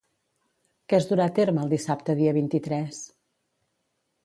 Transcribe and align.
Què 0.93 0.97
es 0.99 1.05
durà 1.11 1.27
a 1.29 1.33
terme 1.41 1.61
el 1.67 1.75
dissabte 1.75 2.17
dia 2.23 2.33
vint-i-tres? 2.41 3.05